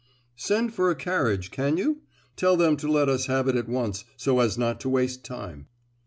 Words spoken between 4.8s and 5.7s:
waste time."